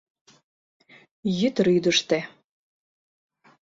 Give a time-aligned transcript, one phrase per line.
[1.39, 2.19] —Йӱдрӱдыштӧ.